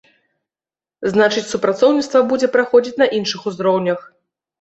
Значыць, 1.11 1.43
супрацоўніцтва 1.51 2.21
будзе 2.31 2.47
праходзіць 2.55 2.95
на 3.03 3.07
іншых 3.19 3.45
узроўнях. 3.53 3.99